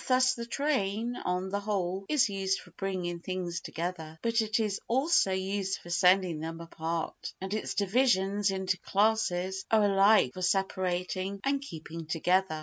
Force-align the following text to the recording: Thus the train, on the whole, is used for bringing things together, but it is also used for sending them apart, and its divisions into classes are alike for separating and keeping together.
Thus 0.07 0.33
the 0.33 0.47
train, 0.47 1.15
on 1.15 1.49
the 1.49 1.59
whole, 1.59 2.05
is 2.09 2.27
used 2.27 2.61
for 2.61 2.71
bringing 2.71 3.19
things 3.19 3.61
together, 3.61 4.17
but 4.23 4.41
it 4.41 4.59
is 4.59 4.81
also 4.87 5.31
used 5.31 5.77
for 5.77 5.91
sending 5.91 6.39
them 6.39 6.59
apart, 6.59 7.31
and 7.39 7.53
its 7.53 7.75
divisions 7.75 8.49
into 8.49 8.79
classes 8.79 9.63
are 9.69 9.83
alike 9.83 10.33
for 10.33 10.41
separating 10.41 11.39
and 11.43 11.61
keeping 11.61 12.07
together. 12.07 12.59